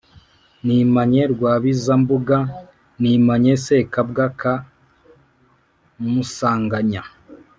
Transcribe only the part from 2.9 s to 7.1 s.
nimanye Sekabwa ka Musanganya,